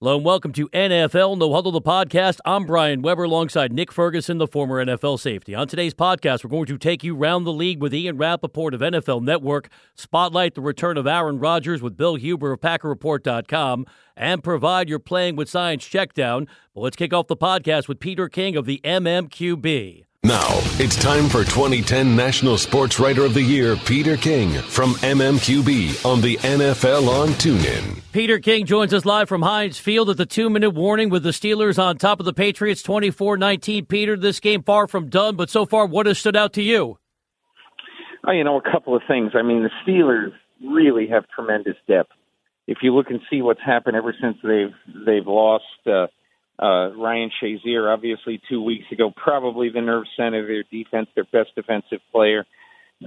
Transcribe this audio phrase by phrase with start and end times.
[0.00, 2.38] Hello and welcome to NFL No Huddle, the podcast.
[2.44, 5.56] I'm Brian Weber alongside Nick Ferguson, the former NFL safety.
[5.56, 8.80] On today's podcast, we're going to take you round the league with Ian Rapoport of
[8.80, 14.88] NFL Network, spotlight the return of Aaron Rodgers with Bill Huber of PackerReport.com, and provide
[14.88, 16.46] your Playing with Science checkdown.
[16.76, 20.04] But let's kick off the podcast with Peter King of the MMQB.
[20.24, 20.48] Now,
[20.80, 26.20] it's time for 2010 National Sports Writer of the Year, Peter King from MMQB on
[26.20, 28.00] the NFL on TuneIn.
[28.10, 31.30] Peter King joins us live from Heinz Field at the two minute warning with the
[31.30, 33.86] Steelers on top of the Patriots 24 19.
[33.86, 36.98] Peter, this game far from done, but so far, what has stood out to you?
[38.26, 39.32] Oh, you know, a couple of things.
[39.34, 42.10] I mean, the Steelers really have tremendous depth.
[42.66, 44.74] If you look and see what's happened ever since they've
[45.06, 46.08] they've lost uh,
[46.58, 51.24] uh, Ryan Shazier, obviously two weeks ago, probably the nerve center of their defense, their
[51.24, 52.44] best defensive player.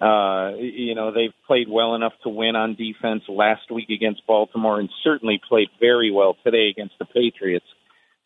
[0.01, 4.79] Uh, you know, they've played well enough to win on defense last week against Baltimore
[4.79, 7.65] and certainly played very well today against the Patriots.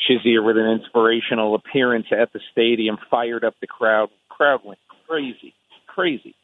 [0.07, 4.09] Shazier with an inspirational appearance at the stadium fired up the crowd.
[4.29, 5.55] Crowd went crazy,
[5.87, 6.35] crazy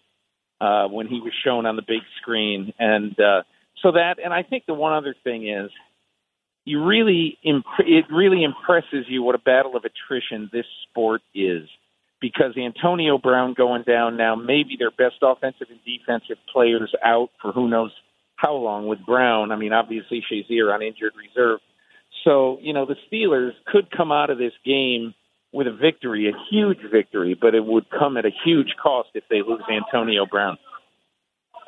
[0.60, 2.74] uh, when he was shown on the big screen.
[2.80, 3.44] And uh,
[3.84, 5.70] so that, and I think the one other thing is,
[6.66, 11.68] you really imp- it really impresses you what a battle of attrition this sport is
[12.22, 17.52] because Antonio Brown going down now, maybe their best offensive and defensive players out for
[17.52, 17.92] who knows
[18.36, 19.52] how long with Brown.
[19.52, 21.60] I mean, obviously Shazier on injured reserve.
[22.24, 25.16] So, you know, the Steelers could come out of this game
[25.52, 29.24] with a victory, a huge victory, but it would come at a huge cost if
[29.30, 30.58] they lose Antonio Brown.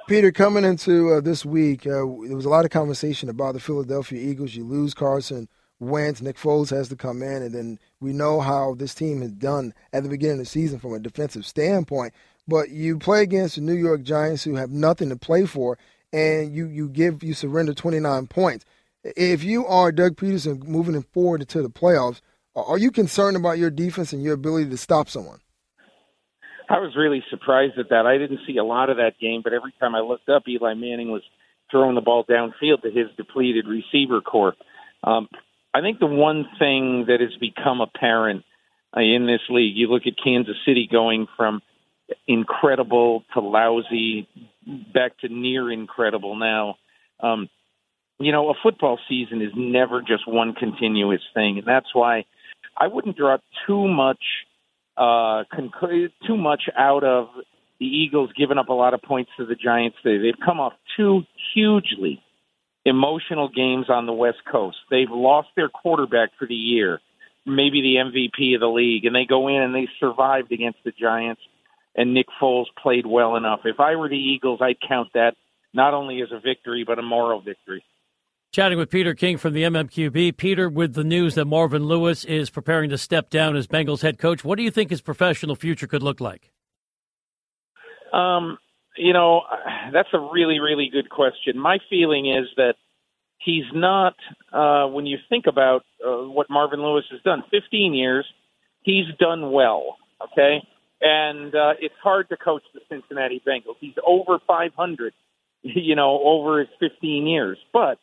[0.05, 3.59] Peter, coming into uh, this week, uh, there was a lot of conversation about the
[3.59, 4.53] Philadelphia Eagles.
[4.53, 5.47] You lose Carson
[5.79, 9.31] Wentz, Nick Foles has to come in, and then we know how this team has
[9.31, 12.13] done at the beginning of the season from a defensive standpoint.
[12.47, 15.77] But you play against the New York Giants, who have nothing to play for,
[16.11, 18.65] and you you give you surrender 29 points.
[19.03, 22.19] If you are Doug Pederson moving forward into the playoffs,
[22.55, 25.39] are you concerned about your defense and your ability to stop someone?
[26.73, 28.07] I was really surprised at that.
[28.07, 30.73] I didn't see a lot of that game, but every time I looked up, Eli
[30.73, 31.21] Manning was
[31.69, 34.55] throwing the ball downfield to his depleted receiver corps.
[35.03, 35.27] Um,
[35.71, 38.43] I think the one thing that has become apparent
[38.97, 41.61] uh, in this league, you look at Kansas City going from
[42.27, 44.27] incredible to lousy,
[44.91, 46.77] back to near incredible now.
[47.19, 47.49] Um,
[48.17, 52.25] you know, a football season is never just one continuous thing, and that's why
[52.75, 54.23] I wouldn't draw too much
[54.97, 57.27] uh, conc- too much out of
[57.79, 59.97] the Eagles giving up a lot of points to the Giants.
[60.03, 61.23] They, they've come off two
[61.53, 62.21] hugely
[62.85, 64.77] emotional games on the West Coast.
[64.89, 66.99] They've lost their quarterback for the year,
[67.45, 70.91] maybe the MVP of the league, and they go in and they survived against the
[70.91, 71.41] Giants.
[71.95, 73.61] And Nick Foles played well enough.
[73.65, 75.35] If I were the Eagles, I'd count that
[75.73, 77.83] not only as a victory but a moral victory.
[78.53, 80.37] Chatting with Peter King from the MMQB.
[80.37, 84.19] Peter, with the news that Marvin Lewis is preparing to step down as Bengals head
[84.19, 86.51] coach, what do you think his professional future could look like?
[88.13, 88.59] Um,
[88.95, 89.41] you know,
[89.91, 91.57] that's a really, really good question.
[91.57, 92.75] My feeling is that
[93.39, 94.13] he's not,
[94.51, 98.27] uh, when you think about uh, what Marvin Lewis has done, 15 years,
[98.83, 99.97] he's done well,
[100.31, 100.61] okay?
[101.01, 103.77] And uh, it's hard to coach the Cincinnati Bengals.
[103.79, 105.11] He's over 500,
[105.63, 107.57] you know, over his 15 years.
[107.73, 107.97] But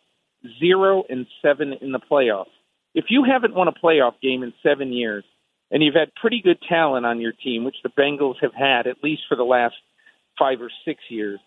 [0.59, 2.47] zero and seven in the playoffs.
[2.95, 5.25] If you haven't won a playoff game in seven years,
[5.71, 9.05] and you've had pretty good talent on your team, which the Bengals have had at
[9.05, 9.75] least for the last
[10.39, 11.39] five or six years,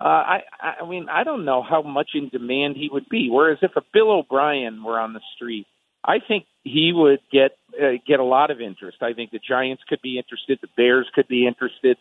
[0.00, 0.40] uh, I,
[0.82, 3.28] I mean, I don't know how much in demand he would be.
[3.30, 5.66] Whereas if a Bill O'Brien were on the street,
[6.04, 8.98] I think he would get uh, get a lot of interest.
[9.00, 11.96] I think the Giants could be interested, the Bears could be interested.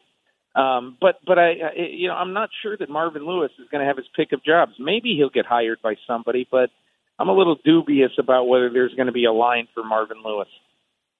[0.55, 3.81] Um, but but I, I you know I'm not sure that Marvin Lewis is going
[3.81, 4.71] to have his pick of jobs.
[4.79, 6.69] Maybe he'll get hired by somebody, but
[7.19, 10.47] I'm a little dubious about whether there's going to be a line for Marvin Lewis.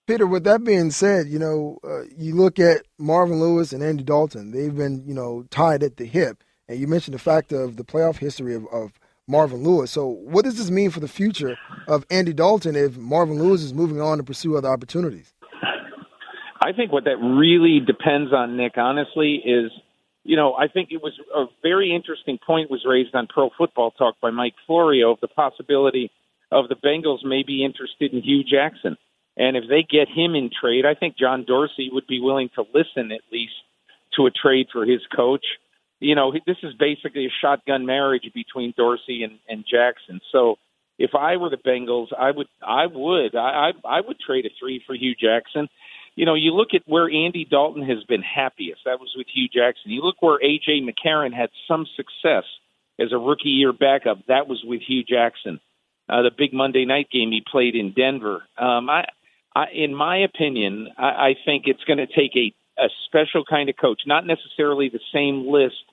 [0.07, 4.04] Peter, with that being said, you know uh, you look at Marvin Lewis and Andy
[4.04, 4.51] Dalton.
[4.51, 7.83] They've been you know tied at the hip, and you mentioned the fact of the
[7.83, 9.92] playoff history of, of Marvin Lewis.
[9.92, 11.57] So what does this mean for the future
[11.88, 15.33] of Andy Dalton if Marvin Lewis is moving on to pursue other opportunities?
[16.65, 19.71] I think what that really depends on, Nick, honestly, is
[20.23, 23.91] you know, I think it was a very interesting point was raised on Pro Football
[23.91, 26.12] Talk by Mike Florio of the possibility
[26.51, 28.97] of the Bengals may be interested in Hue Jackson.
[29.38, 32.63] And if they get him in trade, I think John Dorsey would be willing to
[32.73, 33.53] listen at least
[34.15, 35.45] to a trade for his coach.
[36.00, 40.21] you know, this is basically a shotgun marriage between Dorsey and, and Jackson.
[40.31, 40.56] So
[40.97, 44.50] if I were the Bengals, I would, I would, I, I, I would trade a
[44.59, 45.68] three for Hue Jackson.
[46.15, 48.81] You know, you look at where Andy Dalton has been happiest.
[48.85, 49.91] That was with Hue Jackson.
[49.91, 52.45] You look where AJ McCarron had some success
[53.00, 54.25] as a rookie year backup.
[54.27, 55.59] That was with Hue Jackson.
[56.07, 58.44] Uh, the big Monday night game he played in Denver.
[58.57, 59.06] Um, I,
[59.56, 63.69] I, in my opinion, I, I think it's going to take a, a special kind
[63.69, 65.83] of coach, not necessarily the same list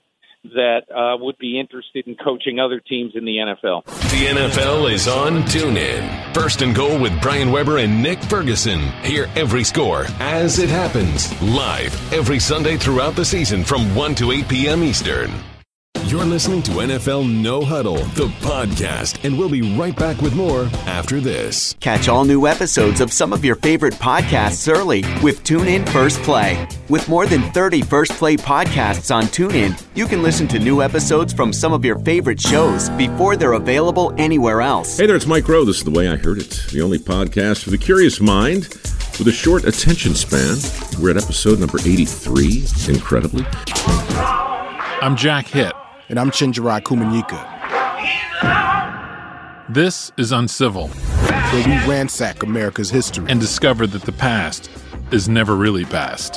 [0.44, 3.84] that uh, would be interested in coaching other teams in the NFL.
[3.84, 6.34] The NFL is on TuneIn.
[6.34, 8.80] First and goal with Brian Weber and Nick Ferguson.
[9.02, 14.32] Hear every score as it happens live every Sunday throughout the season from 1 to
[14.32, 14.82] 8 p.m.
[14.82, 15.30] Eastern.
[16.12, 20.64] You're listening to NFL No Huddle, the podcast, and we'll be right back with more
[20.85, 21.75] after this.
[21.81, 26.69] Catch all new episodes of some of your favorite podcasts early with TuneIn First Play.
[26.91, 31.32] With more than 30 First Play podcasts on TuneIn, you can listen to new episodes
[31.32, 34.99] from some of your favorite shows before they're available anywhere else.
[34.99, 35.64] Hey there, it's Mike Rowe.
[35.64, 38.64] This is The Way I Heard It, the only podcast for the curious mind
[39.19, 40.59] with a short attention span.
[41.03, 43.47] We're at episode number 83, incredibly.
[45.00, 45.73] I'm Jack Hitt.
[46.12, 47.41] And I'm Chenjerai Kumanyika.
[49.70, 54.69] This is Uncivil, where we ransack America's history and discover that the past
[55.11, 56.35] is never really past.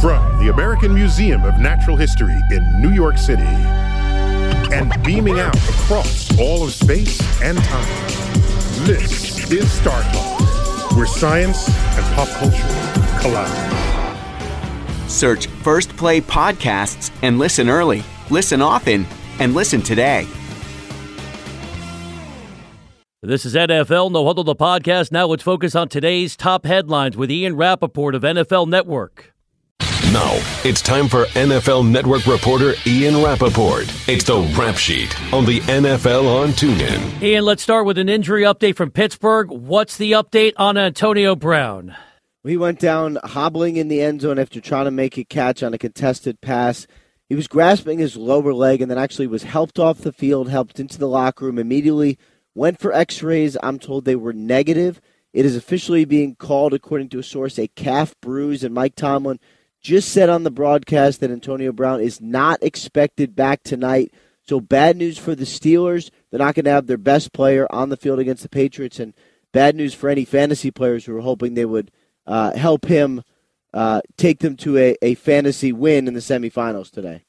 [0.00, 3.42] From the American Museum of Natural History in New York City
[4.72, 8.08] and beaming out across all of space and time,
[8.86, 13.89] this is Star Talk, where science and pop culture collide.
[15.10, 19.06] Search First Play Podcasts and listen early, listen often,
[19.38, 20.26] and listen today.
[23.22, 25.12] This is NFL No Huddle the podcast.
[25.12, 29.34] Now let's focus on today's top headlines with Ian Rapoport of NFL Network.
[30.12, 33.84] Now, it's time for NFL Network reporter Ian Rapoport.
[34.08, 37.22] It's the Rap Sheet on the NFL on TuneIn.
[37.22, 39.50] Ian, let's start with an injury update from Pittsburgh.
[39.50, 41.94] What's the update on Antonio Brown?
[42.42, 45.74] He went down hobbling in the end zone after trying to make a catch on
[45.74, 46.86] a contested pass.
[47.28, 50.80] He was grasping his lower leg and then actually was helped off the field, helped
[50.80, 52.18] into the locker room immediately,
[52.54, 53.58] went for x rays.
[53.62, 55.02] I'm told they were negative.
[55.32, 58.64] It is officially being called, according to a source, a calf bruise.
[58.64, 59.38] And Mike Tomlin
[59.80, 64.12] just said on the broadcast that Antonio Brown is not expected back tonight.
[64.42, 66.10] So bad news for the Steelers.
[66.30, 68.98] They're not going to have their best player on the field against the Patriots.
[68.98, 69.12] And
[69.52, 71.90] bad news for any fantasy players who are hoping they would
[72.30, 73.22] uh, help him
[73.74, 77.24] uh, take them to a, a fantasy win in the semifinals today.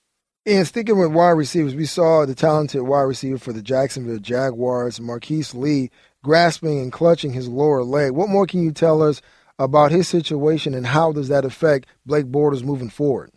[0.46, 5.00] And sticking with wide receivers, we saw the talented wide receiver for the Jacksonville Jaguars,
[5.00, 5.92] Marquise Lee,
[6.24, 8.12] grasping and clutching his lower leg.
[8.12, 9.22] What more can you tell us
[9.58, 13.32] about his situation and how does that affect Blake Bortles moving forward?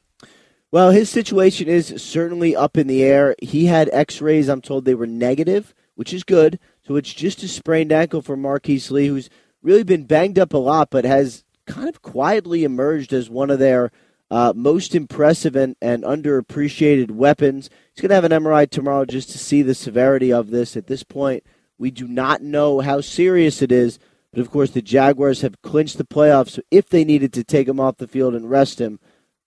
[0.70, 3.36] Well, his situation is certainly up in the air.
[3.40, 6.58] He had x rays, I'm told they were negative, which is good.
[6.86, 9.30] So it's just a sprained ankle for Marquise Lee, who's
[9.62, 13.58] really been banged up a lot, but has kind of quietly emerged as one of
[13.58, 13.90] their
[14.30, 17.70] uh, most impressive and, and underappreciated weapons.
[17.92, 20.76] He's going to have an MRI tomorrow just to see the severity of this.
[20.76, 21.44] At this point,
[21.78, 23.98] we do not know how serious it is.
[24.32, 26.50] But of course, the Jaguars have clinched the playoffs.
[26.50, 28.98] So if they needed to take him off the field and rest him,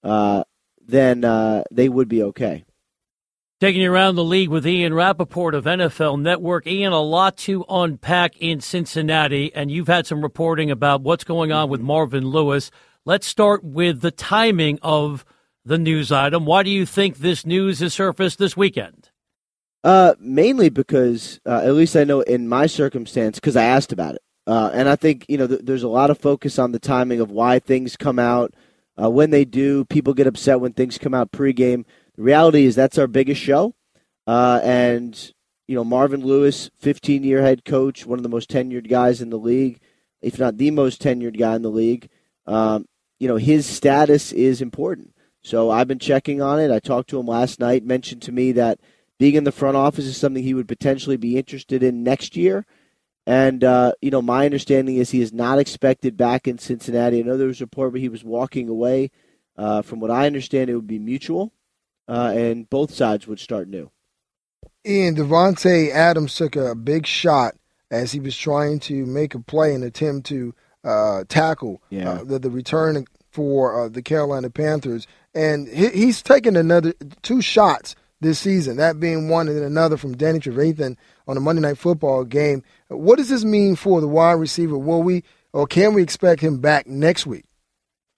[0.04, 0.46] uh,
[0.80, 2.64] then uh, they would be okay.
[3.60, 6.68] Taking you around the league with Ian Rapoport of NFL Network.
[6.68, 11.52] Ian, a lot to unpack in Cincinnati, and you've had some reporting about what's going
[11.52, 12.70] on with Marvin Lewis.
[13.04, 15.26] Let's start with the timing of
[15.66, 16.46] the news item.
[16.46, 19.10] Why do you think this news has surfaced this weekend?
[19.84, 24.14] Uh, mainly because, uh, at least I know in my circumstance, because I asked about
[24.14, 24.22] it.
[24.46, 27.22] Uh, and I think, you know, th- there's a lot of focus on the timing
[27.22, 28.54] of why things come out.
[29.02, 31.86] Uh, when they do, people get upset when things come out pregame.
[32.18, 33.76] The reality is that's our biggest show.
[34.26, 35.34] Uh, and,
[35.68, 39.30] you know, Marvin Lewis, 15 year head coach, one of the most tenured guys in
[39.30, 39.80] the league,
[40.22, 42.10] if not the most tenured guy in the league.
[42.48, 42.88] Um,
[43.20, 45.14] you know, his status is important.
[45.44, 46.72] So I've been checking on it.
[46.72, 48.80] I talked to him last night, mentioned to me that
[49.20, 52.66] being in the front office is something he would potentially be interested in next year.
[53.26, 57.20] And, uh, you know, my understanding is he is not expected back in Cincinnati.
[57.20, 59.12] I know there was a report where he was walking away.
[59.58, 61.52] Uh, from what I understand, it would be mutual
[62.08, 63.92] uh, and both sides would start new.
[64.86, 67.56] Ian Davante Adams took a big shot
[67.92, 72.12] as he was trying to make a play and attempt to uh, tackle yeah.
[72.12, 77.42] uh, the, the return for uh, the Carolina Panthers, and he, he's taken another two
[77.42, 78.78] shots this season.
[78.78, 80.96] That being one, and then another from Danny Trevathan
[81.28, 82.64] on a Monday Night Football game.
[82.88, 84.78] What does this mean for the wide receiver?
[84.78, 85.24] Will we
[85.54, 87.46] or can we expect him back next week?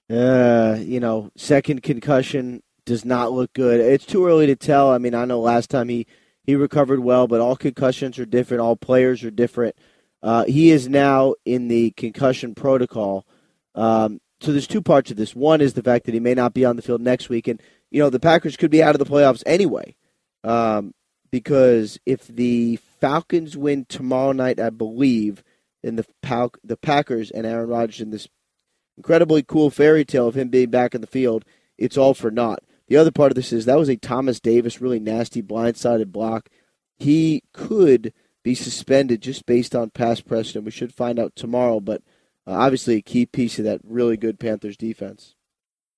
[0.09, 3.79] Uh, you know, second concussion does not look good.
[3.79, 4.91] It's too early to tell.
[4.91, 6.07] I mean, I know last time he
[6.43, 8.61] he recovered well, but all concussions are different.
[8.61, 9.75] All players are different.
[10.23, 13.27] Uh, he is now in the concussion protocol.
[13.75, 15.35] Um, so there's two parts of this.
[15.35, 17.61] One is the fact that he may not be on the field next week, and
[17.91, 19.95] you know the Packers could be out of the playoffs anyway,
[20.43, 20.95] um,
[21.29, 25.43] because if the Falcons win tomorrow night, I believe,
[25.83, 28.27] then the Pal- the Packers and Aaron Rodgers in this
[28.97, 31.45] incredibly cool fairy tale of him being back in the field,
[31.77, 32.63] it's all for naught.
[32.89, 36.49] The other part of this is that was a Thomas Davis really nasty blindsided block.
[36.97, 38.11] He could
[38.43, 40.65] be suspended just based on past precedent.
[40.65, 42.01] We should find out tomorrow, but
[42.47, 45.35] uh, obviously a key piece of that really good Panthers defense.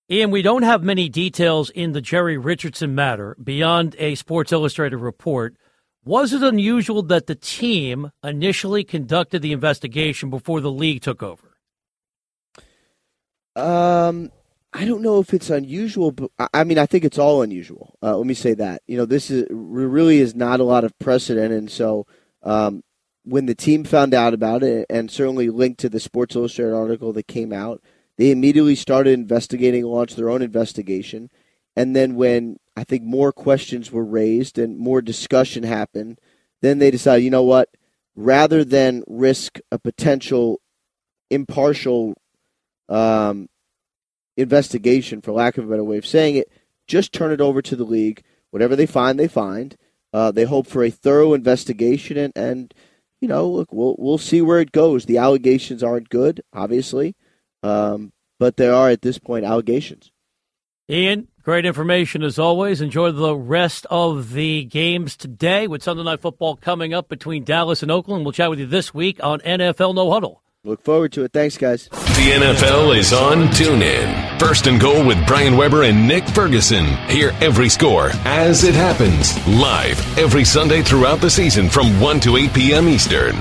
[0.10, 4.98] Ian, we don't have many details in the Jerry Richardson matter beyond a Sports Illustrated
[4.98, 5.56] report.
[6.04, 11.56] Was it unusual that the team initially conducted the investigation before the league took over?
[13.56, 14.32] Um,
[14.74, 17.98] I don't know if it's unusual, but I mean, I think it's all unusual.
[18.02, 18.82] Uh, let me say that.
[18.88, 22.08] You know, this is really is not a lot of precedent, and so
[22.42, 22.84] um,
[23.24, 27.12] when the team found out about it, and certainly linked to the Sports Illustrated article
[27.14, 27.82] that came out,
[28.18, 31.30] they immediately started investigating, launched their own investigation,
[31.76, 36.18] and then when I think more questions were raised and more discussion happened,
[36.62, 37.70] then they decided, you know what,
[38.16, 40.62] rather than risk a potential
[41.30, 42.14] impartial
[42.88, 43.48] um,
[44.38, 46.52] investigation, for lack of a better way of saying it,
[46.88, 48.24] just turn it over to the league.
[48.52, 49.78] Whatever they find, they find.
[50.14, 52.74] Uh, they hope for a thorough investigation, and, and
[53.22, 55.06] you know, look, we'll we'll see where it goes.
[55.06, 57.16] The allegations aren't good, obviously,
[57.64, 60.12] um, but there are at this point allegations.
[60.90, 62.82] Ian, great information as always.
[62.82, 67.82] Enjoy the rest of the games today with Sunday Night Football coming up between Dallas
[67.82, 68.26] and Oakland.
[68.26, 70.44] We'll chat with you this week on NFL No Huddle.
[70.64, 71.34] Look forward to it.
[71.34, 71.90] Thanks, guys.
[71.90, 74.40] The NFL is on TuneIn.
[74.40, 76.86] First and goal with Brian Weber and Nick Ferguson.
[77.08, 82.38] Hear every score as it happens live every Sunday throughout the season from 1 to
[82.38, 82.88] 8 p.m.
[82.88, 83.36] Eastern.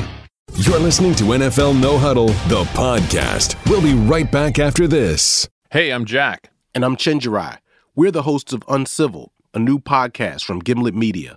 [0.55, 3.55] You're listening to NFL No Huddle, the podcast.
[3.69, 5.47] We'll be right back after this.
[5.71, 6.51] Hey, I'm Jack.
[6.75, 7.59] And I'm Chenjerai.
[7.95, 11.37] We're the hosts of Uncivil, a new podcast from Gimlet Media.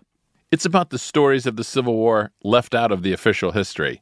[0.49, 4.01] It's about the stories of the Civil War left out of the official history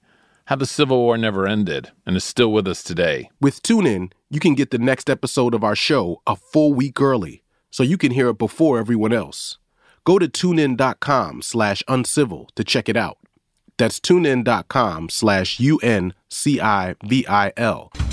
[0.52, 3.30] how the Civil War never ended and is still with us today.
[3.40, 7.44] With TuneIn, you can get the next episode of our show a full week early,
[7.70, 9.60] so you can hear it before everyone else.
[10.04, 13.18] Go to tunein.com slash uncivil to check it out.
[13.78, 16.12] That's tunein.com slash U-N-C-I-V-I-L.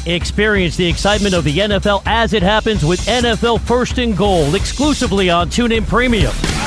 [0.07, 5.29] Experience the excitement of the NFL as it happens with NFL First and Goal exclusively
[5.29, 6.58] on TuneIn Premium.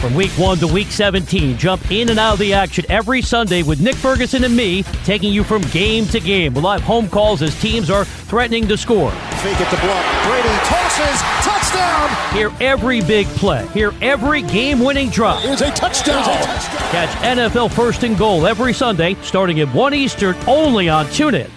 [0.00, 3.64] From week 1 to week 17, jump in and out of the action every Sunday
[3.64, 7.42] with Nick Ferguson and me, taking you from game to game with live home calls
[7.42, 9.10] as teams are threatening to score.
[9.10, 10.24] Fake it to block.
[10.24, 11.20] Brady tosses.
[11.44, 12.32] Touchdown.
[12.32, 13.66] Hear every big play.
[13.68, 15.42] Hear every game-winning drop.
[15.42, 16.22] Here's a touchdown.
[16.22, 21.50] Catch NFL First and Goal every Sunday, starting at 1 Eastern, only on TuneIn.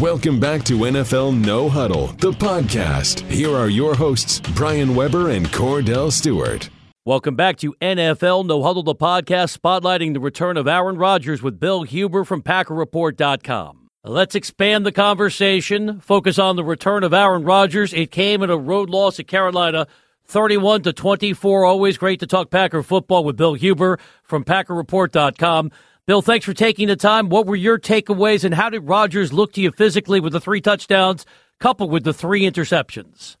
[0.00, 3.20] Welcome back to NFL No Huddle, the podcast.
[3.30, 6.70] Here are your hosts, Brian Weber and Kordell Stewart.
[7.04, 11.58] Welcome back to NFL No Huddle, the podcast spotlighting the return of Aaron Rodgers with
[11.58, 13.90] Bill Huber from PackerReport.com.
[14.04, 17.92] Let's expand the conversation, focus on the return of Aaron Rodgers.
[17.92, 19.88] It came in a road loss at Carolina,
[20.26, 21.64] 31 to 24.
[21.64, 25.72] Always great to talk Packer football with Bill Huber from PackerReport.com.
[26.06, 27.30] Bill, thanks for taking the time.
[27.30, 30.60] What were your takeaways, and how did Rodgers look to you physically with the three
[30.60, 31.26] touchdowns
[31.58, 33.38] coupled with the three interceptions?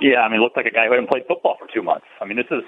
[0.00, 2.06] Yeah, I mean, it looked like a guy who hadn't played football for two months.
[2.20, 2.62] I mean, this is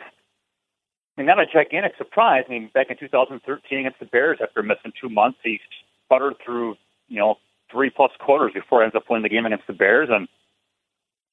[1.17, 2.45] I mean, not a gigantic surprise.
[2.49, 5.61] I mean, back in 2013 against the Bears, after missing two months, he
[6.05, 6.75] sputtered through,
[7.09, 7.37] you know,
[7.71, 10.09] three plus quarters before he ends up winning the game against the Bears.
[10.11, 10.29] And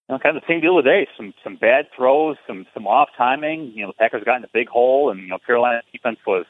[0.08, 1.08] you know, kind of the same deal today.
[1.18, 3.72] Some some bad throws, some some off timing.
[3.74, 6.46] You know, the Packers got in a big hole, and you know, Carolina's defense was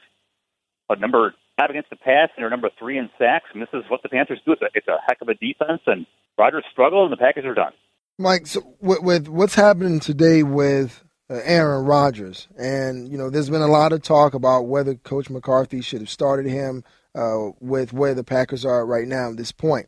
[0.90, 3.46] a number five against the pass, and they're number three in sacks.
[3.54, 4.54] And this is what the Panthers do.
[4.54, 6.06] It's a, it's a heck of a defense, and
[6.38, 7.74] Rodgers struggled, and the Packers are done.
[8.18, 11.04] Mike, so with, with what's happening today with
[11.44, 12.48] Aaron Rodgers.
[12.58, 16.10] And, you know, there's been a lot of talk about whether Coach McCarthy should have
[16.10, 16.84] started him
[17.16, 19.88] uh, with where the Packers are right now at this point.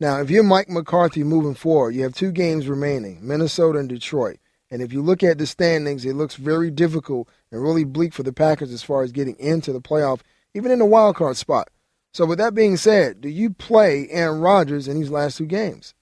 [0.00, 4.38] Now, if you're Mike McCarthy moving forward, you have two games remaining Minnesota and Detroit.
[4.70, 8.22] And if you look at the standings, it looks very difficult and really bleak for
[8.22, 10.20] the Packers as far as getting into the playoff,
[10.54, 11.68] even in the wild card spot.
[12.12, 15.94] So, with that being said, do you play Aaron Rodgers in these last two games?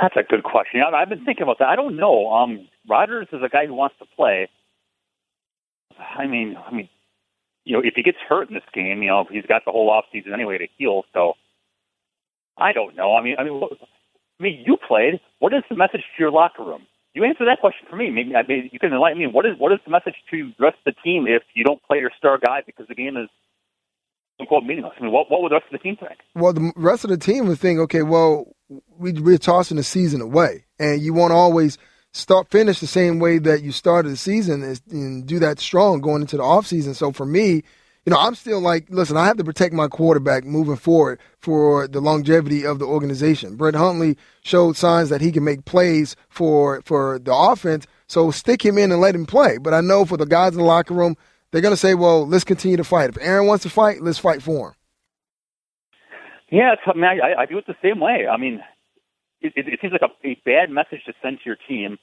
[0.00, 0.80] That's a good question.
[0.82, 1.68] I've been thinking about that.
[1.68, 2.30] I don't know.
[2.30, 4.48] Um, Rodgers is a guy who wants to play.
[5.98, 6.88] I mean, I mean,
[7.64, 9.90] you know, if he gets hurt in this game, you know, he's got the whole
[9.90, 11.02] off season anyway to heal.
[11.12, 11.34] So
[12.56, 13.14] I don't know.
[13.14, 13.60] I mean, I mean,
[14.40, 15.20] I mean, you played.
[15.38, 16.86] What is the message to your locker room?
[17.14, 18.10] You answer that question for me.
[18.10, 19.26] Maybe I mean, you can enlighten me.
[19.26, 21.82] What is what is the message to the rest of the team if you don't
[21.82, 23.28] play your star guy because the game is
[24.46, 24.94] quote meaningless?
[24.98, 26.20] I mean, what what would the rest of the team think?
[26.34, 28.54] Well, the rest of the team would think, okay, well,
[28.96, 31.76] we, we're tossing the season away, and you won't always
[32.18, 36.22] start finish the same way that you started the season and do that strong going
[36.22, 36.94] into the off season.
[36.94, 37.62] So for me,
[38.04, 41.86] you know, I'm still like, listen, I have to protect my quarterback moving forward for
[41.86, 43.56] the longevity of the organization.
[43.56, 48.64] Brett Hundley showed signs that he can make plays for for the offense, so stick
[48.64, 49.58] him in and let him play.
[49.58, 51.16] But I know for the guys in the locker room,
[51.50, 53.10] they're going to say, well, let's continue to fight.
[53.10, 54.74] If Aaron wants to fight, let's fight for him.
[56.50, 58.26] Yeah, I mean, I, I do it the same way.
[58.26, 58.60] I mean,
[59.40, 61.98] it, it, it seems like a, a bad message to send to your team,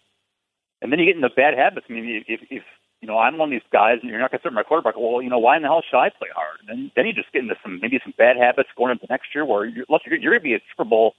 [0.85, 1.89] and then you get into bad habits.
[1.89, 2.63] I mean, if, if
[3.01, 4.95] you know, I'm one of these guys, and you're not going to start my quarterback.
[4.97, 6.61] Well, you know, why in the hell should I play hard?
[6.61, 9.33] And then, then you just get into some maybe some bad habits going into next
[9.33, 11.13] year, where you're, look, you're, you're going to be a Super Bowl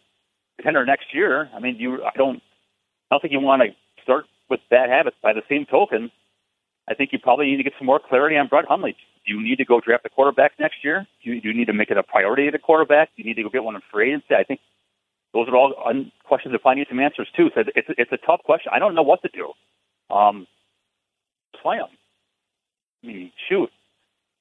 [0.56, 1.50] contender next year.
[1.54, 2.38] I mean, you, I don't,
[3.11, 5.16] I don't think you want to start with bad habits.
[5.23, 6.11] By the same token,
[6.88, 8.96] I think you probably need to get some more clarity on Brett Hundley.
[9.26, 11.06] Do you need to go draft a quarterback next year?
[11.23, 13.11] Do you, do you need to make it a priority at a quarterback?
[13.16, 14.35] Do you need to go get one in free agency?
[14.38, 14.61] I think
[15.37, 17.50] those are all un- questions that probably need some answers too.
[17.55, 18.73] So it's it's a tough question.
[18.75, 19.52] I don't know what to do.
[20.14, 20.47] Um,
[21.62, 21.93] play him.
[23.05, 23.71] I mean, shoot.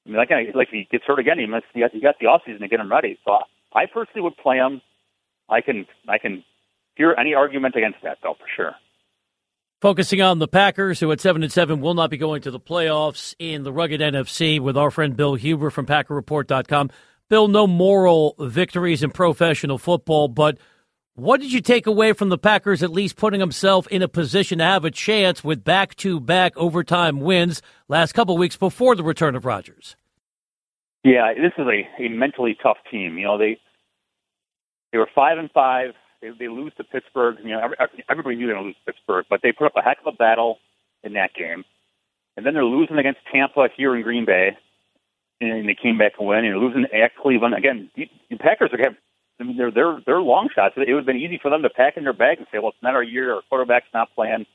[0.06, 1.66] I mean, like, like if he gets hurt again, he must.
[1.74, 3.18] You got, got the off season to get him ready.
[3.24, 3.38] So
[3.72, 4.80] I personally would play him.
[5.48, 6.44] I can I can
[6.96, 8.72] hear any argument against that, though, for sure.
[9.82, 12.58] Focusing on the Packers, who at seven and seven will not be going to the
[12.58, 16.90] playoffs in the rugged NFC, with our friend Bill Huber from PackerReport.com.
[17.28, 20.58] Bill, no moral victories in professional football, but
[21.16, 24.58] what did you take away from the Packers at least putting himself in a position
[24.58, 29.02] to have a chance with back to back overtime wins last couple weeks before the
[29.02, 29.96] return of Rodgers?
[31.04, 33.16] Yeah, this is a, a mentally tough team.
[33.16, 33.58] You know, they
[34.92, 35.90] they were five and five.
[36.20, 37.36] They, they lose to Pittsburgh.
[37.42, 37.76] You know, every,
[38.10, 39.98] everybody knew they were going to lose to Pittsburgh, but they put up a heck
[40.04, 40.58] of a battle
[41.02, 41.64] in that game.
[42.36, 44.50] And then they're losing against Tampa here in Green Bay,
[45.40, 46.44] and they came back and win.
[46.44, 47.90] And they're losing at Cleveland again.
[47.96, 48.96] The, the Packers are have
[49.38, 50.74] I mean, they're they're they're long shots.
[50.76, 52.70] It would have been easy for them to pack in their bag and say, "Well,
[52.70, 53.34] it's not our year.
[53.34, 54.46] Our quarterback's not playing."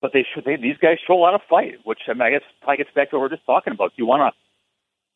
[0.00, 0.44] But they should.
[0.44, 2.94] They, these guys show a lot of fight, which I, mean, I guess probably gets
[2.94, 3.90] back to what we're just talking about.
[3.96, 4.36] Do you want to,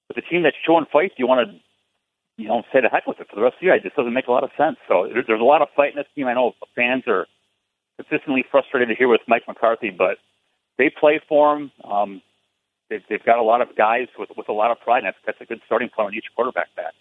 [0.09, 3.07] with a team that's showing fight, do you want to, you know, say the heck
[3.07, 3.75] with it for the rest of the year?
[3.75, 4.79] It just doesn't make a lot of sense.
[4.89, 6.27] So there's, there's a lot of fight in this team.
[6.27, 7.27] I know fans are
[8.01, 10.17] consistently frustrated to hear with Mike McCarthy, but
[10.79, 11.71] they play for him.
[11.85, 12.23] Um,
[12.89, 15.19] they've, they've got a lot of guys with with a lot of pride, and that's,
[15.27, 16.95] that's a good starting point on each quarterback back.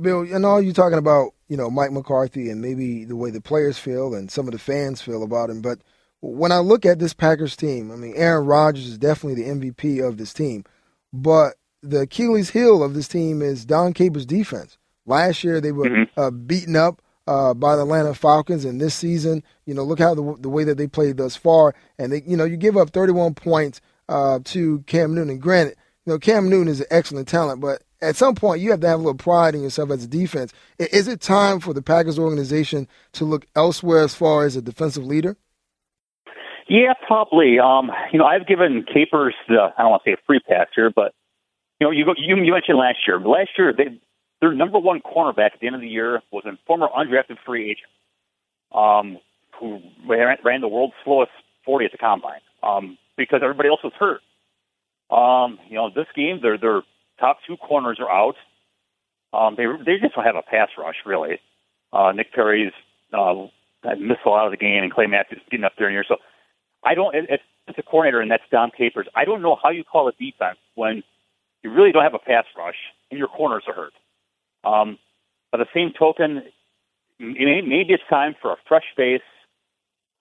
[0.00, 3.40] Bill, I know you're talking about, you know, Mike McCarthy and maybe the way the
[3.40, 5.80] players feel and some of the fans feel about him, but
[6.20, 10.06] when I look at this Packers team, I mean, Aaron Rodgers is definitely the MVP
[10.06, 10.64] of this team,
[11.12, 14.78] but the Achilles heel of this team is Dom Capers' defense.
[15.06, 16.20] Last year they were mm-hmm.
[16.20, 20.14] uh, beaten up uh, by the Atlanta Falcons, and this season, you know, look how
[20.14, 22.90] the, the way that they played thus far, and they, you know, you give up
[22.90, 25.30] 31 points uh, to Cam Newton.
[25.30, 28.70] And Granted, you know, Cam Newton is an excellent talent, but at some point you
[28.70, 30.52] have to have a little pride in yourself as a defense.
[30.78, 35.04] Is it time for the Packers organization to look elsewhere as far as a defensive
[35.04, 35.36] leader?
[36.68, 37.58] Yeah, probably.
[37.58, 40.66] Um, you know, I've given Capers the I don't want to say a free pass
[40.74, 41.14] here, but
[41.80, 43.18] you know, you you, you mentioned last year.
[43.20, 43.98] Last year, they,
[44.40, 47.70] their number one cornerback at the end of the year was a former undrafted free
[47.70, 47.90] agent,
[48.72, 49.18] um,
[49.58, 51.32] who ran, ran the world's slowest
[51.64, 54.20] 40 at the combine, um, because everybody else was hurt.
[55.10, 56.82] Um, you know, this game, they're they're
[57.18, 58.36] top two corners are out.
[59.32, 61.40] Um, they they just don't have a pass rush really.
[61.92, 62.72] Uh, Nick Perry's
[63.12, 63.34] uh,
[63.98, 66.04] missed a lot of the game, and Clay Matthews getting up there in here.
[66.06, 66.16] So
[66.84, 67.14] I don't.
[67.14, 69.06] It, it's a coordinator, and that's Dom Capers.
[69.14, 71.02] I don't know how you call a defense when
[71.62, 72.76] you really don't have a pass rush
[73.10, 73.92] and your corners are hurt.
[74.64, 74.98] Um,
[75.52, 76.42] by the same token,
[77.18, 79.22] maybe it's time for a fresh face,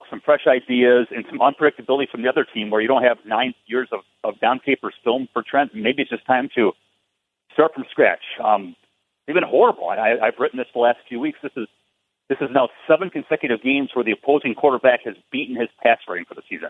[0.10, 3.54] some fresh ideas, and some unpredictability from the other team where you don't have nine
[3.66, 5.74] years of, of Dom Capers film for Trent.
[5.74, 6.72] Maybe it's just time to
[7.58, 8.22] start from scratch.
[8.44, 8.76] Um,
[9.26, 9.90] they've been horrible.
[9.90, 11.40] I, I've written this the last few weeks.
[11.42, 11.68] This is
[12.30, 16.26] this is now seven consecutive games where the opposing quarterback has beaten his pass rating
[16.26, 16.70] for the season.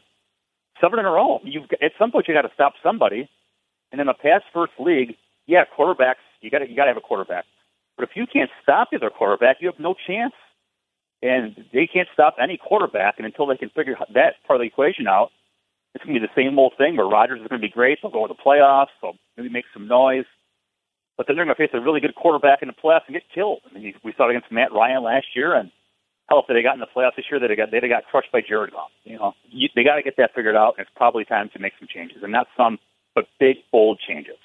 [0.80, 1.42] Seven in a row.
[1.44, 3.28] You've at some point you got to stop somebody.
[3.92, 7.02] And in a pass first league, yeah, quarterbacks you got you got to have a
[7.02, 7.44] quarterback.
[7.98, 10.34] But if you can't stop the other quarterback, you have no chance.
[11.22, 14.68] And they can't stop any quarterback, and until they can figure that part of the
[14.68, 15.32] equation out,
[15.96, 17.98] it's going to be the same old thing where Rodgers is going to be great.
[18.04, 18.94] They'll go to the playoffs.
[19.02, 20.26] They'll maybe make some noise
[21.18, 23.24] but then they're going to face a really good quarterback in the playoffs and get
[23.34, 23.60] killed.
[23.70, 25.72] I mean, we saw it against Matt Ryan last year, and
[26.30, 28.06] hell, if they got in the playoffs this year, they'd have got they'd have got
[28.06, 28.92] crushed by Jared Goff.
[29.04, 31.60] You know, you, they got to get that figured out, and it's probably time to
[31.60, 32.78] make some changes, and not some,
[33.16, 34.38] but big, bold changes.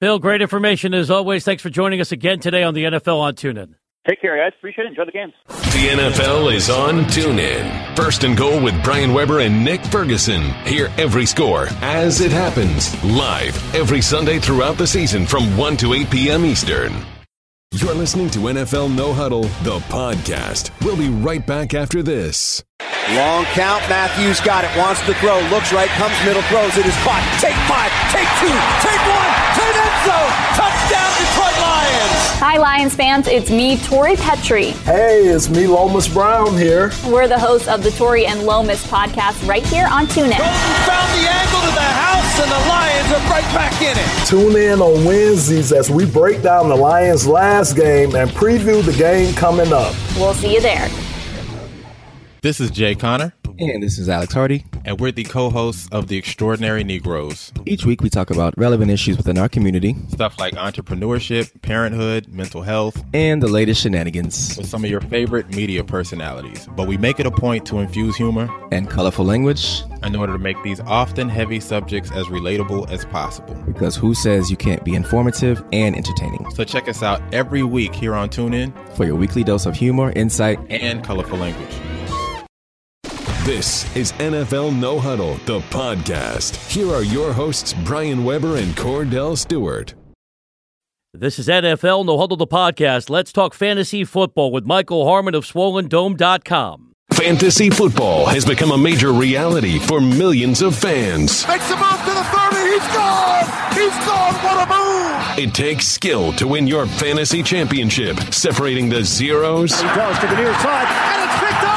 [0.00, 1.44] Bill, great information as always.
[1.44, 3.74] Thanks for joining us again today on the NFL on TuneIn.
[4.06, 4.52] Take care, guys.
[4.56, 4.90] Appreciate it.
[4.90, 5.32] Enjoy the games.
[5.48, 7.96] The NFL is on TuneIn.
[7.96, 10.42] First and goal with Brian Weber and Nick Ferguson.
[10.64, 15.94] Hear every score as it happens live every Sunday throughout the season from 1 to
[15.94, 16.44] 8 p.m.
[16.44, 16.92] Eastern.
[17.74, 20.70] You're listening to NFL No Huddle, the podcast.
[20.84, 22.62] We'll be right back after this.
[23.10, 23.82] Long count.
[23.90, 24.70] Matthews got it.
[24.78, 25.38] Wants to throw.
[25.50, 25.88] Looks right.
[25.98, 26.42] Comes middle.
[26.42, 26.76] Throws.
[26.78, 27.22] It is caught.
[27.38, 27.90] Take five.
[28.10, 28.54] Take two.
[28.82, 29.30] Take one.
[29.58, 30.32] To the end zone.
[30.58, 30.75] Touchdown Detroit Lions.
[32.38, 33.28] Hi, Lions fans.
[33.28, 34.72] It's me, Tori Petrie.
[34.84, 36.90] Hey, it's me, Lomas Brown here.
[37.06, 40.36] We're the hosts of the Tori and Lomas podcast right here on TuneIn.
[40.36, 44.26] Golden found the angle to the house, and the Lions are right back in it.
[44.26, 48.92] Tune in on Wednesdays as we break down the Lions' last game and preview the
[48.92, 49.94] game coming up.
[50.16, 50.90] We'll see you there.
[52.42, 53.32] This is Jay Connor.
[53.58, 54.66] And this is Alex Hardy.
[54.84, 57.52] And we're the co hosts of The Extraordinary Negroes.
[57.64, 62.60] Each week we talk about relevant issues within our community Stuff like entrepreneurship, parenthood, mental
[62.60, 66.68] health, and the latest shenanigans with some of your favorite media personalities.
[66.76, 70.38] But we make it a point to infuse humor and colorful language in order to
[70.38, 73.54] make these often heavy subjects as relatable as possible.
[73.66, 76.50] Because who says you can't be informative and entertaining?
[76.50, 80.12] So check us out every week here on TuneIn for your weekly dose of humor,
[80.14, 81.74] insight, and colorful language.
[83.46, 86.56] This is NFL No Huddle, the podcast.
[86.68, 89.94] Here are your hosts, Brian Weber and Kordell Stewart.
[91.14, 93.08] This is NFL No Huddle, the podcast.
[93.08, 96.92] Let's talk fantasy football with Michael Harmon of SwollenDome.com.
[97.12, 101.46] Fantasy football has become a major reality for millions of fans.
[101.46, 102.56] Makes a move to the 30.
[102.68, 103.44] He's gone.
[103.74, 104.34] He's gone.
[104.42, 105.38] What a move.
[105.38, 109.80] It takes skill to win your fantasy championship, separating the zeros.
[109.80, 111.75] He goes to the near side, and it's picked off.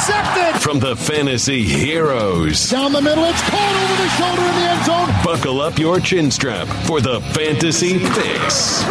[0.00, 0.62] Intercepted.
[0.62, 2.70] From the fantasy heroes.
[2.70, 5.22] Down the middle, it's caught over the shoulder in the end zone.
[5.22, 8.82] Buckle up your chin strap for the Fantasy Fix.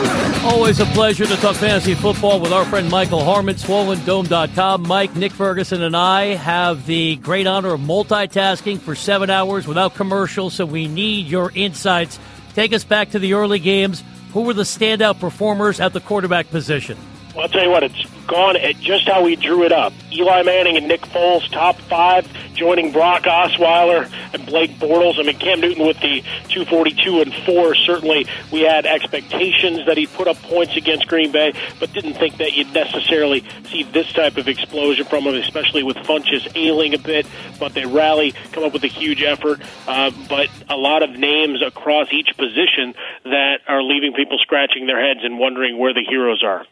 [0.44, 4.88] Always a pleasure to talk fantasy football with our friend Michael Harmon, SwollenDome.com.
[4.88, 9.96] Mike, Nick Ferguson, and I have the great honor of multitasking for seven hours without
[9.96, 12.20] commercials, so we need your insights.
[12.54, 14.04] Take us back to the early games.
[14.34, 17.00] Who were the standout performers at the quarterback position?
[17.36, 19.94] Well, I'll tell you what, it's gone at just how we drew it up.
[20.12, 25.20] Eli Manning and Nick Foles, top five, joining Brock Osweiler and Blake Bortles.
[25.20, 27.76] I mean, Cam Newton with the 242 and 4.
[27.76, 32.38] Certainly, we had expectations that he'd put up points against Green Bay, but didn't think
[32.38, 37.00] that you'd necessarily see this type of explosion from him, especially with Funchess ailing a
[37.00, 37.28] bit.
[37.60, 39.62] But they rally, come up with a huge effort.
[39.88, 45.00] Uh, but a lot of names across each position that are leaving people scratching their
[45.00, 46.66] heads and wondering where the heroes are.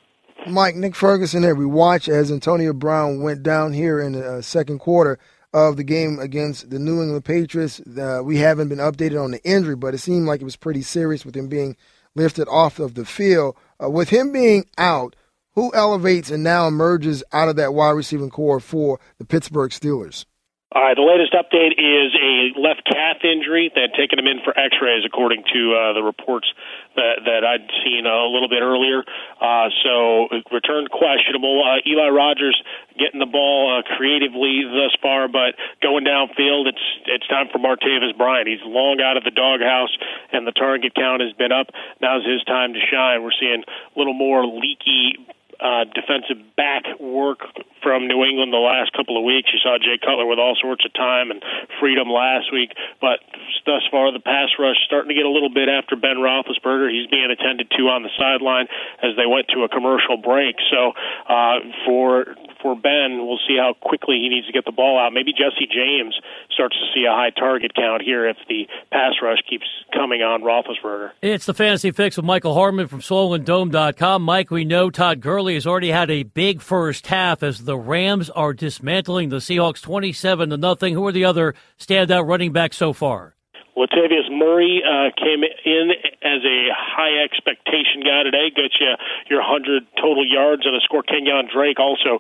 [0.46, 1.56] Mike, Nick Ferguson here.
[1.56, 5.20] We watch as Antonio Brown went down here in the uh, second quarter
[5.54, 7.82] of the game against the New England Patriots.
[7.82, 10.82] Uh, we haven't been updated on the injury, but it seemed like it was pretty
[10.82, 11.76] serious with him being
[12.16, 13.56] lifted off of the field.
[13.82, 15.16] Uh, with him being out,
[15.54, 20.26] who elevates and now emerges out of that wide receiving corps for the Pittsburgh Steelers?
[20.68, 23.72] All right, the latest update is a left calf injury.
[23.72, 26.52] They had taken him in for X-rays, according to uh, the reports
[27.00, 29.00] that, that I'd seen a little bit earlier.
[29.40, 31.64] Uh, so returned questionable.
[31.64, 32.60] Uh, Eli Rogers
[33.00, 38.12] getting the ball uh, creatively thus far, but going downfield, it's it's time for Martavis
[38.20, 38.52] Bryant.
[38.52, 39.96] He's long out of the doghouse,
[40.36, 41.72] and the target count has been up.
[42.04, 43.24] Now's his time to shine.
[43.24, 45.16] We're seeing a little more leaky
[45.60, 47.40] uh, defensive back work
[47.82, 49.50] from New England the last couple of weeks.
[49.54, 51.42] You saw Jay Cutler with all sorts of time and
[51.80, 53.22] freedom last week, but
[53.66, 56.92] thus far the pass rush starting to get a little bit after Ben Roethlisberger.
[56.92, 58.68] He's being attended to on the sideline
[59.02, 60.56] as they went to a commercial break.
[60.70, 60.94] So
[61.30, 65.14] uh, for for Ben, we'll see how quickly he needs to get the ball out.
[65.14, 66.18] Maybe Jesse James
[66.52, 70.42] starts to see a high target count here if the pass rush keeps coming on
[70.42, 71.12] Roethlisberger.
[71.22, 74.24] It's the Fantasy Fix with Michael Harmon from SwollenDome.com.
[74.24, 78.30] Mike, we know Todd Gurley has already had a big first half as the Rams
[78.30, 80.94] are dismantling the Seahawks 27 to nothing.
[80.94, 83.37] Who are the other standout running backs so far?
[83.78, 85.92] Latavius Murray uh, came in
[86.26, 88.50] as a high expectation guy today.
[88.50, 88.98] Got you
[89.30, 91.04] your 100 total yards and a score.
[91.04, 92.18] Kenyan Drake also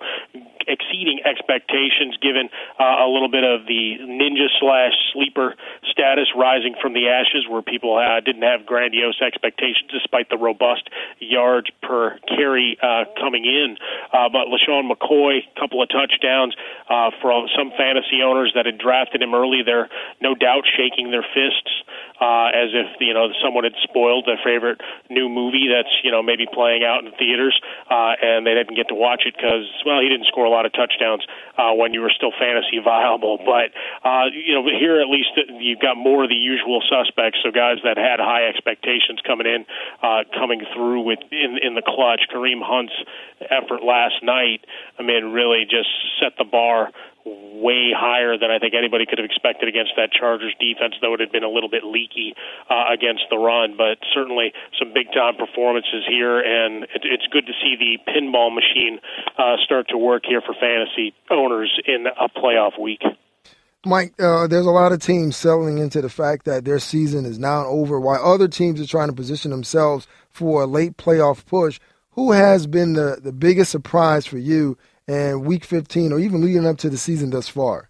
[0.67, 5.55] exceeding expectations, given uh, a little bit of the ninja slash sleeper
[5.89, 10.91] status rising from the ashes, where people uh, didn't have grandiose expectations despite the robust
[11.19, 13.77] yards per carry uh, coming in.
[14.11, 16.53] Uh, but LeSean McCoy, couple of touchdowns
[16.91, 19.63] uh, for some fantasy owners that had drafted him early.
[19.65, 19.89] They're
[20.21, 21.87] no doubt shaking their fists
[22.19, 26.21] uh, as if you know someone had spoiled their favorite new movie that's you know
[26.21, 30.01] maybe playing out in theaters, uh, and they didn't get to watch it because well
[30.01, 31.23] he didn't score a lot of touchdowns
[31.57, 33.39] uh, when you were still fantasy viable.
[33.47, 33.71] But
[34.03, 35.29] Uh, you know, here at least
[35.59, 37.39] you've got more of the usual suspects.
[37.43, 39.65] So guys that had high expectations coming in,
[40.03, 42.27] uh, coming through with in in the clutch.
[42.33, 42.93] Kareem Hunt's
[43.49, 44.65] effort last night,
[44.99, 46.91] I mean, really just set the bar
[47.59, 51.19] way higher than I think anybody could have expected against that Chargers defense, though it
[51.19, 52.33] had been a little bit leaky
[52.69, 53.75] uh, against the run.
[53.75, 58.53] But certainly some big time performances here, and it, it's good to see the pinball
[58.53, 58.99] machine
[59.37, 63.01] uh, start to work here for fantasy owners in a playoff week.
[63.85, 67.39] Mike, uh, there's a lot of teams settling into the fact that their season is
[67.39, 71.79] now over, while other teams are trying to position themselves for a late playoff push.
[72.11, 74.75] Who has been the, the biggest surprise for you
[75.07, 77.89] and Week 15, or even leading up to the season thus far?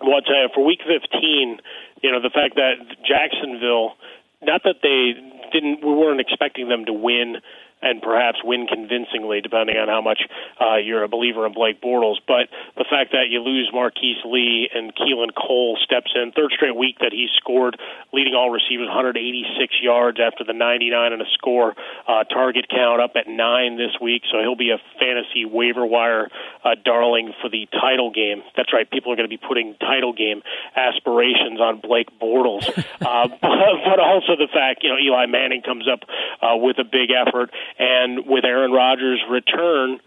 [0.00, 1.60] Well, I'll tell you, for Week 15,
[2.02, 2.74] you know, the fact that
[3.06, 3.94] Jacksonville,
[4.42, 5.12] not that they
[5.52, 7.36] didn't, we weren't expecting them to win
[7.82, 10.20] and perhaps win convincingly, depending on how much
[10.60, 12.20] uh, you're a believer in Blake Bortles.
[12.26, 16.76] But the fact that you lose Marquise Lee and Keelan Cole steps in, third straight
[16.76, 17.80] week that he scored,
[18.12, 21.74] leading all receivers 186 yards after the 99 and a score.
[22.06, 26.28] Uh, target count up at nine this week, so he'll be a fantasy waiver wire
[26.64, 28.42] uh, darling for the title game.
[28.56, 30.42] That's right, people are going to be putting title game
[30.76, 32.66] aspirations on Blake Bortles.
[33.00, 36.00] uh, but, but also the fact, you know, Eli Manning comes up
[36.42, 37.50] uh, with a big effort.
[37.78, 40.00] And with Aaron Rodgers' return,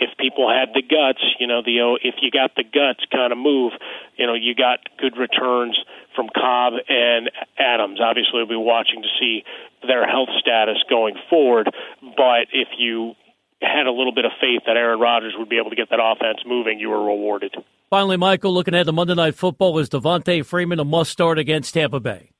[0.00, 3.32] if people had the guts, you know, the oh, if you got the guts kind
[3.32, 3.72] of move,
[4.16, 5.78] you know, you got good returns
[6.14, 8.00] from Cobb and Adams.
[8.00, 9.44] Obviously, we'll be watching to see
[9.86, 11.70] their health status going forward.
[12.00, 13.14] But if you
[13.60, 16.00] had a little bit of faith that Aaron Rodgers would be able to get that
[16.02, 17.54] offense moving, you were rewarded.
[17.90, 21.74] Finally, Michael, looking at the Monday Night Football, is Devonta Freeman a must start against
[21.74, 22.30] Tampa Bay?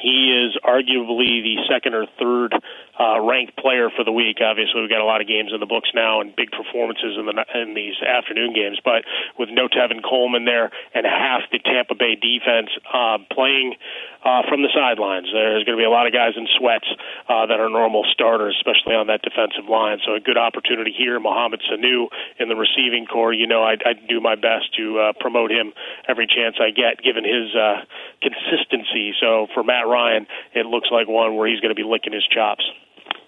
[0.00, 2.54] He is arguably the second or third
[2.98, 4.38] uh, ranked player for the week.
[4.40, 7.26] Obviously, we've got a lot of games in the books now and big performances in
[7.26, 8.80] the in these afternoon games.
[8.84, 9.04] But
[9.38, 13.76] with no Tevin Coleman there and half the Tampa Bay defense uh, playing
[14.24, 16.88] uh, from the sidelines, there's going to be a lot of guys in sweats
[17.28, 19.98] uh, that are normal starters, especially on that defensive line.
[20.04, 21.20] So a good opportunity here.
[21.20, 22.08] Mohamed Sanu
[22.40, 23.32] in the receiving corps.
[23.32, 23.76] You know, I,
[24.08, 25.72] do my best to uh, promote him
[26.08, 27.84] every chance I get, given his uh,
[28.22, 29.14] consistency.
[29.20, 32.26] So for Matt Ryan, it looks like one where he's going to be licking his
[32.26, 32.64] chops.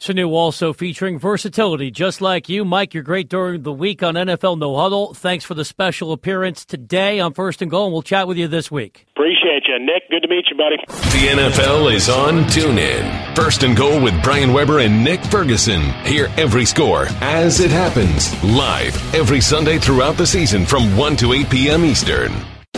[0.01, 2.65] Sanu also featuring versatility, just like you.
[2.65, 5.13] Mike, you're great during the week on NFL No Huddle.
[5.15, 8.47] Thanks for the special appearance today on First and Goal, and we'll chat with you
[8.47, 9.07] this week.
[9.17, 9.79] Appreciate you.
[9.81, 10.77] Nick, good to meet you, buddy.
[10.87, 13.35] The NFL is on TuneIn.
[13.35, 15.83] First and Goal with Brian Weber and Nick Ferguson.
[16.05, 21.33] Hear every score as it happens, live every Sunday throughout the season from 1 to
[21.33, 21.85] 8 p.m.
[21.85, 22.33] Eastern.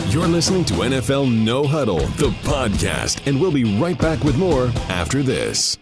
[0.07, 4.71] You're listening to NFL No Huddle, the podcast, and we'll be right back with more
[4.89, 5.77] after this.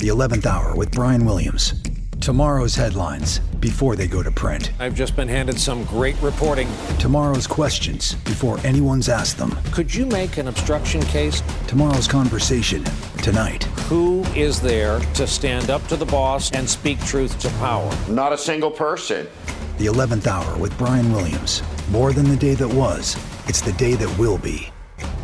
[0.00, 1.74] The 11th Hour with Brian Williams.
[2.22, 4.72] Tomorrow's headlines before they go to print.
[4.78, 6.68] I've just been handed some great reporting.
[6.98, 9.50] Tomorrow's questions before anyone's asked them.
[9.72, 11.42] Could you make an obstruction case?
[11.66, 12.82] Tomorrow's conversation
[13.18, 13.64] tonight.
[13.90, 17.94] Who is there to stand up to the boss and speak truth to power?
[18.08, 19.28] Not a single person.
[19.76, 21.62] The 11th Hour with Brian Williams.
[21.90, 23.18] More than the day that was,
[23.50, 24.70] it's the day that will be.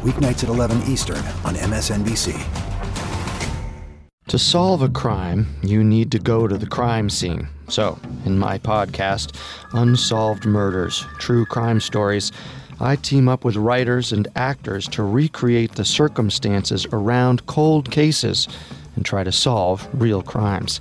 [0.03, 2.66] Weeknights at 11 Eastern on MSNBC.
[4.31, 7.47] To solve a crime, you need to go to the crime scene.
[7.69, 9.37] So, in my podcast,
[9.73, 12.33] Unsolved Murders True Crime Stories,
[12.81, 18.49] I team up with writers and actors to recreate the circumstances around cold cases
[18.97, 20.81] and try to solve real crimes.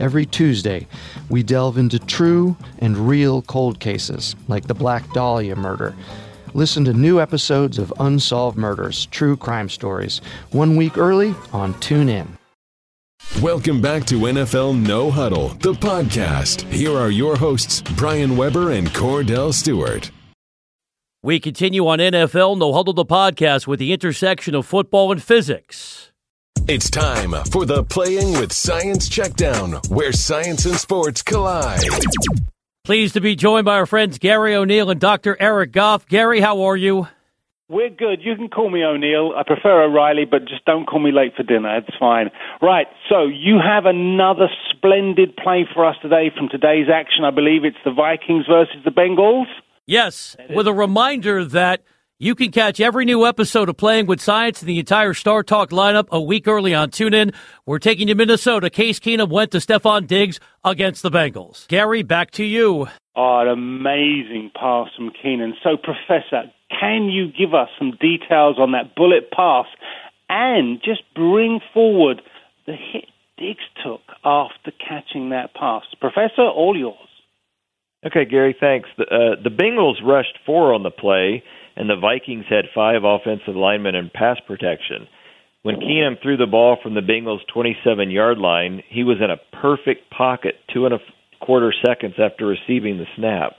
[0.00, 0.86] Every Tuesday,
[1.28, 5.94] we delve into true and real cold cases, like the Black Dahlia murder.
[6.54, 10.22] Listen to new episodes of Unsolved Murders True Crime Stories
[10.52, 12.37] one week early on TuneIn.
[13.36, 16.62] Welcome back to NFL No Huddle, the podcast.
[16.72, 20.10] Here are your hosts, Brian Weber and Kordell Stewart.
[21.22, 26.10] We continue on NFL No Huddle, the podcast, with the intersection of football and physics.
[26.66, 31.82] It's time for the Playing with Science Checkdown, where science and sports collide.
[32.82, 35.36] Pleased to be joined by our friends Gary O'Neill and Dr.
[35.38, 36.08] Eric Goff.
[36.08, 37.06] Gary, how are you?
[37.70, 38.20] We're good.
[38.22, 39.34] You can call me O'Neill.
[39.36, 41.76] I prefer O'Reilly, but just don't call me late for dinner.
[41.76, 42.30] It's fine.
[42.62, 42.86] Right.
[43.10, 47.24] So you have another splendid play for us today from today's action.
[47.24, 49.46] I believe it's the Vikings versus the Bengals.
[49.84, 51.82] Yes, with a reminder that
[52.18, 55.70] you can catch every new episode of Playing with Science and the entire Star Talk
[55.70, 57.34] lineup a week early on TuneIn.
[57.64, 58.70] We're taking you to Minnesota.
[58.70, 61.68] Case Keenum went to Stefon Diggs against the Bengals.
[61.68, 62.88] Gary, back to you.
[63.14, 65.52] Oh, an amazing pass from Keenum.
[65.62, 69.66] So, Professor, can you give us some details on that bullet pass
[70.28, 72.22] and just bring forward
[72.66, 73.06] the hit
[73.38, 75.84] Diggs took after catching that pass?
[76.00, 76.96] Professor, all yours.
[78.04, 78.88] Okay, Gary, thanks.
[78.96, 81.42] The, uh, the Bengals rushed four on the play
[81.76, 85.06] and the Vikings had five offensive linemen in pass protection.
[85.62, 89.60] When Keenum threw the ball from the Bengals' 27 yard line, he was in a
[89.60, 90.98] perfect pocket two and a
[91.40, 93.52] quarter seconds after receiving the snap.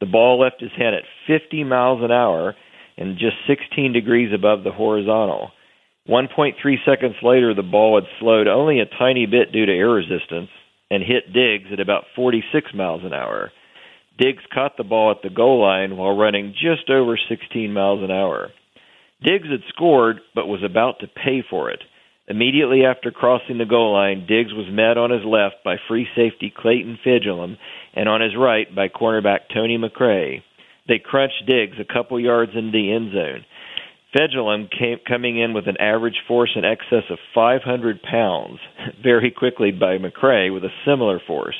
[0.00, 2.54] The ball left his hand at 50 miles an hour
[2.96, 5.50] and just 16 degrees above the horizontal.
[6.08, 6.54] 1.3
[6.84, 10.50] seconds later, the ball had slowed only a tiny bit due to air resistance
[10.90, 13.50] and hit Diggs at about 46 miles an hour.
[14.18, 18.10] Diggs caught the ball at the goal line while running just over 16 miles an
[18.10, 18.50] hour.
[19.22, 21.82] Diggs had scored but was about to pay for it.
[22.28, 26.52] Immediately after crossing the goal line, Diggs was met on his left by free safety
[26.54, 27.56] Clayton Fejedelem
[27.94, 30.42] and on his right by cornerback Tony McRae.
[30.88, 33.44] They crunched Diggs a couple yards into the end zone.
[34.16, 38.58] Fejedelem came coming in with an average force in excess of 500 pounds,
[39.02, 41.56] very quickly by McRae with a similar force.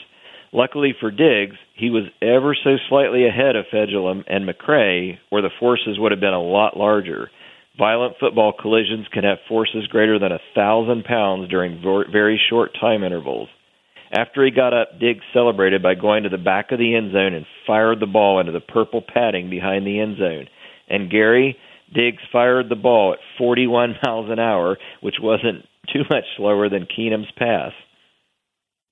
[0.52, 5.50] Luckily for Diggs, he was ever so slightly ahead of Fejedelem and McRae, where the
[5.60, 7.30] forces would have been a lot larger.
[7.78, 13.04] Violent football collisions can have forces greater than a thousand pounds during very short time
[13.04, 13.48] intervals.
[14.12, 17.34] After he got up, Diggs celebrated by going to the back of the end zone
[17.34, 20.46] and fired the ball into the purple padding behind the end zone.
[20.88, 21.56] And Gary,
[21.92, 26.86] Diggs fired the ball at 41 miles an hour, which wasn't too much slower than
[26.86, 27.72] Keenum's pass.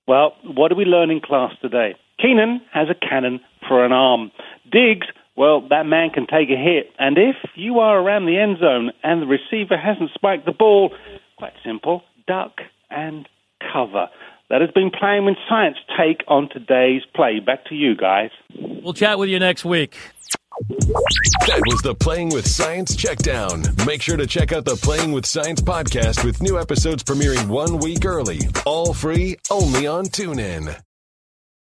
[0.07, 1.95] Well, what do we learn in class today?
[2.23, 4.31] Keenum has a cannon for an arm.
[4.71, 6.91] Diggs, well, that man can take a hit.
[6.97, 10.93] And if you are around the end zone and the receiver hasn't spiked the ball,
[11.37, 13.27] quite simple, duck and
[13.73, 14.07] cover.
[14.49, 15.77] That has been playing with science.
[15.97, 17.39] Take on today's play.
[17.39, 18.29] Back to you, guys.
[18.55, 19.97] We'll chat with you next week.
[21.47, 23.85] That was the Playing with Science Checkdown.
[23.85, 27.79] Make sure to check out the Playing with Science podcast with new episodes premiering one
[27.79, 28.39] week early.
[28.65, 30.84] All free, only on TuneIn.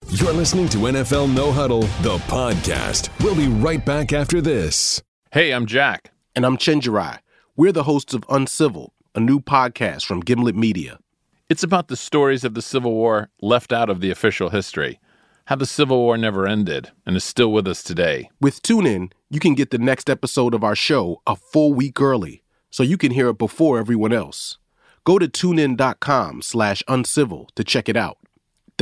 [0.09, 3.09] You're listening to NFL No Huddle, the podcast.
[3.23, 5.03] We'll be right back after this.
[5.33, 6.11] Hey, I'm Jack.
[6.37, 7.19] And I'm Chenjerai.
[7.57, 10.99] We're the hosts of Uncivil, a new podcast from Gimlet Media.
[11.49, 14.99] It's about the stories of the Civil War left out of the official history
[15.47, 18.31] how the Civil War never ended and is still with us today.
[18.41, 22.45] With TuneIn, you can get the next episode of our show a full week early,
[22.71, 24.59] so you can hear it before everyone else.
[25.05, 28.19] Go to tunein.com slash uncivil to check it out.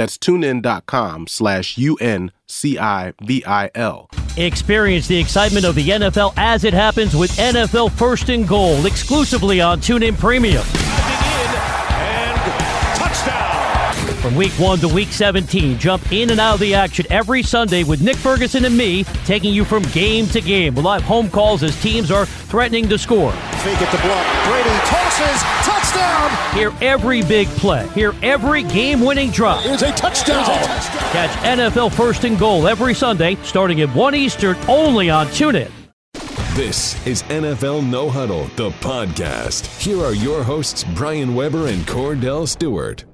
[0.01, 2.31] That's tunein.com slash U-N-C-I-V-I-L.
[4.39, 9.61] Experience the excitement of the NFL as it happens with NFL First and Goal exclusively
[9.61, 10.65] on TuneIn Premium.
[14.21, 17.85] From week 1 to week 17, jump in and out of the action every Sunday
[17.85, 20.75] with Nick Ferguson and me, taking you from game to game.
[20.75, 23.33] We'll have home calls as teams are threatening to score.
[23.33, 24.47] Fake it to block.
[24.47, 25.43] Brady tosses.
[25.67, 26.55] Touchdown.
[26.55, 27.89] Hear every big play.
[27.89, 29.63] Hear every game winning drop.
[29.63, 30.45] Here's a touchdown.
[30.45, 31.13] Here's a touchdown.
[31.13, 35.71] Catch NFL First and Goal every Sunday, starting at 1 Eastern, only on TuneIn.
[36.55, 39.65] This is NFL No Huddle, the podcast.
[39.81, 43.07] Here are your hosts, Brian Weber and Kordell Stewart.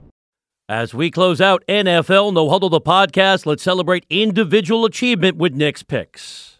[0.69, 5.85] As we close out NFL No Huddle the podcast, let's celebrate individual achievement with Nick's
[5.85, 6.59] picks.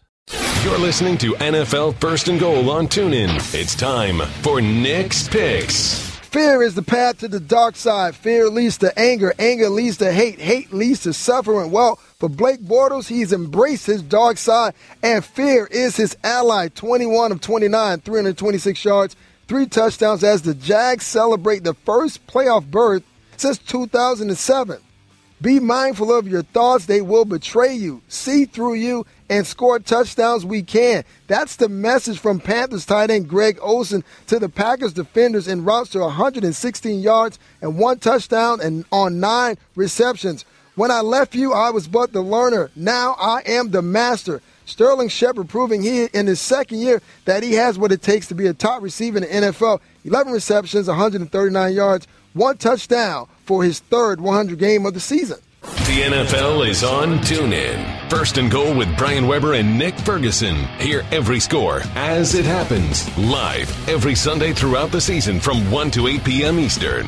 [0.63, 3.53] You're listening to NFL First and Goal on TuneIn.
[3.53, 5.99] It's time for Nick's picks.
[6.19, 8.15] Fear is the path to the dark side.
[8.15, 9.33] Fear leads to anger.
[9.37, 10.39] Anger leads to hate.
[10.39, 11.71] Hate leads to suffering.
[11.71, 16.69] Well, for Blake Bortles, he's embraced his dark side, and fear is his ally.
[16.69, 19.17] 21 of 29, 326 yards,
[19.49, 23.03] three touchdowns as the Jags celebrate the first playoff berth
[23.37, 24.81] since 2007.
[25.39, 26.87] Be mindful of your thoughts.
[26.87, 31.03] They will betray you, see through you, and score touchdowns we can.
[31.27, 35.91] That's the message from Panthers tight end Greg Olsen to the Packers defenders in routes
[35.91, 40.43] to 116 yards and one touchdown and on nine receptions.
[40.73, 42.71] When I left you, I was but the learner.
[42.75, 44.41] Now I am the master.
[44.65, 48.35] Sterling Shepard proving he in his second year that he has what it takes to
[48.35, 49.79] be a top receiver in the NFL.
[50.03, 55.39] 11 receptions, 139 yards, one touchdown for his third 100 game of the season.
[55.61, 58.09] The NFL is on TuneIn.
[58.09, 60.55] First and goal with Brian Weber and Nick Ferguson.
[60.79, 66.07] Hear every score as it happens live every Sunday throughout the season from 1 to
[66.07, 66.59] 8 p.m.
[66.59, 67.07] Eastern.